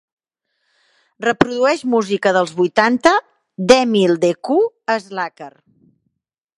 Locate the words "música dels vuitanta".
1.95-3.13